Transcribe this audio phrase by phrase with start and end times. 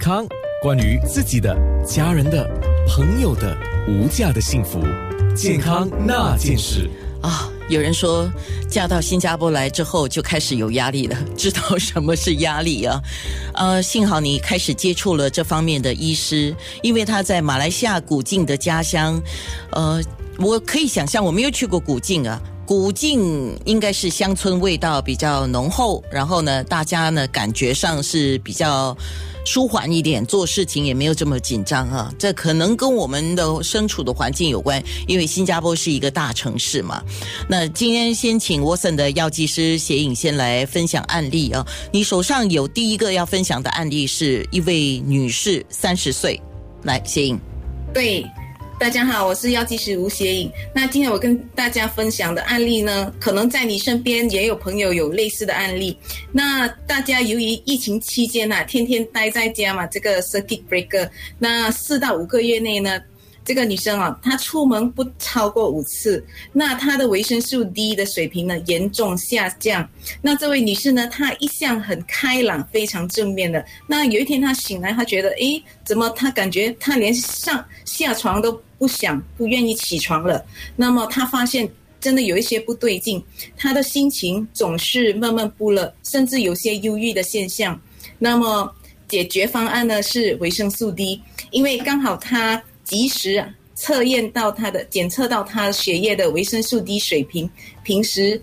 [0.00, 0.26] 康，
[0.62, 1.54] 关于自己的、
[1.86, 2.48] 家人的、
[2.88, 3.56] 朋友的
[3.86, 4.80] 无价的幸福，
[5.36, 6.88] 健康那件事
[7.20, 7.48] 啊。
[7.68, 8.28] 有人说，
[8.68, 13.00] 嫁到新加坡来之后就开始有压力了，知道什么是压力啊？
[13.54, 19.22] 呃，幸好你开始接触了这方面的医师，因为他在马来西亚古晋的家乡，
[19.70, 20.02] 呃，
[20.38, 22.42] 我可以想象，我没有去过古晋啊。
[22.70, 28.96] 古晋应该是乡村味道比较浓厚，然后呢，大家呢感觉上是比较
[29.44, 32.14] 舒缓一点，做事情也没有这么紧张啊。
[32.16, 37.02] 这可能跟我们的身处的环境有关，因为新加坡是一个大城市嘛。
[37.48, 41.66] 那今天先请沃森的药剂师写影先来分享案例啊。
[41.92, 46.40] 你手上有第一个要分享的案例是一位女士，三十岁，
[46.84, 47.36] 来写影。
[47.92, 48.24] 对。
[48.80, 50.50] 大家好，我是药剂师吴邪影。
[50.74, 55.94] 那今天我跟大家分享的案例呢，可能在你身边也有朋友有类似的案例。
[56.32, 61.06] 那大家由于疫情期间啊，天天待在家嘛，这个 circuit breaker，
[61.38, 62.98] 那四到五个月内呢。
[63.50, 69.88] 这个女生啊，她出门不超过五次，那她的维生素 D 的水平呢严重下降。
[70.22, 73.66] 那这位女士呢，她一向很开朗，非常正面的。
[73.88, 80.46] 那有一天她醒来，她觉得，诶，怎么她感觉她连上下床都不想，不愿意起床了？
[80.76, 81.68] 那么她发现
[82.00, 83.20] 真的有一些不对劲，
[83.56, 87.76] 她的心情总是闷闷不乐，甚至有些忧郁的现象。
[88.16, 88.72] 那么
[89.08, 92.62] 解决方案呢是维生素 D，因为刚好她。
[92.90, 93.42] 及时
[93.76, 97.48] 测验到他的检测到他血液的维生素 D 水平，
[97.84, 98.42] 平时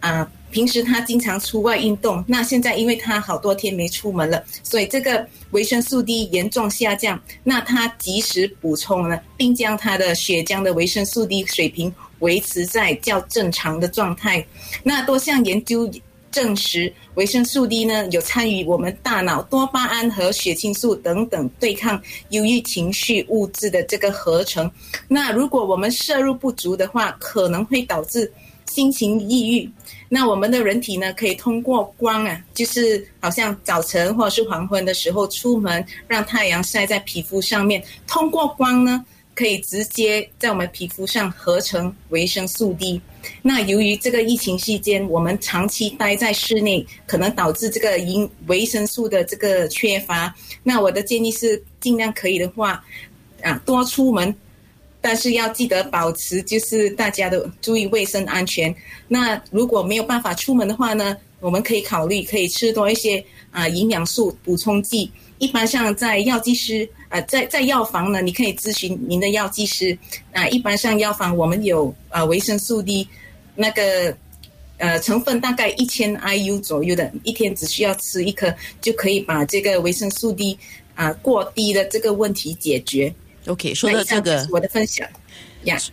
[0.00, 7.18] 啊平时他经常出外运动，那现在因为他好多天没出门了，所以这个维生素 D 严重下降。
[7.42, 14.46] 那他及时补充了，并将他的血浆的维生素 D 水平维持在较正常的状态。
[14.82, 15.90] 那多项研究。
[16.36, 21.98] 证实维生素 D 呢有参与我们大脑多巴胺和血清素等等对抗
[22.28, 24.70] 忧郁情绪物质的这个合成。
[25.08, 28.30] 那如果我们摄入不足的话，可能会导致
[28.66, 29.70] 心情抑郁。
[30.10, 39.02] 那我们的人体呢可以通过光啊，就是好像早晨或者是黄昏的时候出门，让太阳晒在皮肤上面，通过光呢。
[39.34, 42.98] 可以直接在我们皮肤上合成维生素 D。
[43.42, 50.34] 那由于这个疫情期间，我们长期待在室内，可能导致这个营维生素的这个缺乏。
[50.62, 52.84] 那我的建议是，尽量可以的话，
[53.42, 54.34] 啊，多出门，
[55.00, 58.74] 但是要记得保持就是大家的注意卫生安全。
[59.08, 63.24] 那如果没有办法出门的话呢，我们可以考虑可以吃多一些
[63.56, 65.10] 啊营养素补充剂。
[65.38, 66.86] 一般上在药剂师。
[67.08, 69.96] 啊，在在药房呢，你可以咨询您的药剂师。
[70.32, 73.06] 啊，一般上药房我们有啊维生素 D，
[73.54, 74.12] 那个
[74.78, 80.58] 呃成分大概一千 IU 左右的，一天只需要吃一颗就可以把这个维生素 D
[80.96, 83.14] 啊过低的这个问题解决。
[83.46, 85.08] OK，说到这个，我的分享。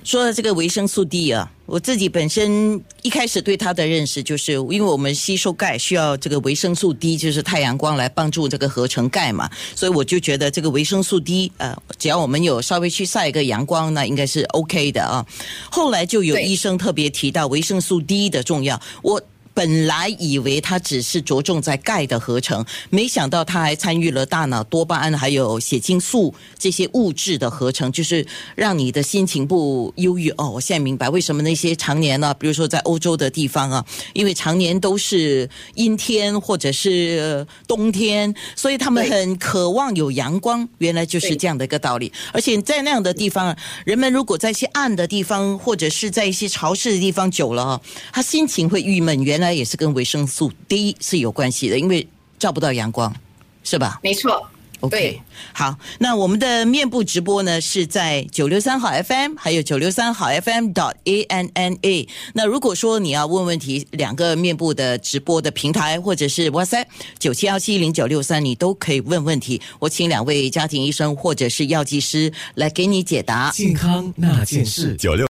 [0.03, 15.25] 说到这个维生素 D 啊，我自己本身一开始对它的认识就是，因为我们吸收钙需要这个维生素 D，就是太阳光来帮助这个合成钙嘛，所以我就觉得这个维生素 D，呃，只要我们有稍微去晒一个阳光，那应该是 OK 的啊。
[15.72, 19.22] 后来就有医生特别提到维生素 D 的重要，我。
[19.53, 28.25] 本来以为它只是着重在钙的合成，没想到它还参与了大脑多巴胺还有血清素这些物质的合成，就是
[28.56, 30.50] 让你的心情不忧郁哦。
[30.50, 40.68] 我现在明白为什么那些常年呢，比如说在欧洲的地方啊，因为常年都是阴天或者是冬天，所以他们很渴望有阳光。
[40.80, 42.12] 原来就是这样的一个道理。
[42.31, 47.80] 而且在那样的地方，人们如果在一些暗的地方或者是在一些潮湿的地方久了，
[48.12, 49.24] 他心情会郁闷。
[49.24, 52.08] 原那也是跟维生素 D 是有关系的，因为
[52.40, 53.14] 照不到阳光，
[53.62, 54.00] 是吧？
[54.02, 54.48] 没错。
[54.80, 55.22] OK，
[55.54, 62.06] 好，那我们的面部直播呢是在九六三号 FM，还有九六三号 FM dot A N N A。
[62.34, 66.86] 那如果说你要问问题，两个面部的直播的平台或者是 WhatsApp
[67.18, 69.62] 九七幺七零九六三，你都可以问问题。
[69.80, 73.52] 我请两位家庭医生或者是药剂师来给你解答。
[73.52, 75.22] 健康那件事，九六。